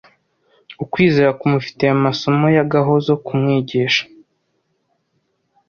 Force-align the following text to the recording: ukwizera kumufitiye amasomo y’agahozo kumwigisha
ukwizera 0.83 1.31
kumufitiye 1.39 1.91
amasomo 1.97 2.45
y’agahozo 2.55 3.11
kumwigisha 3.25 4.03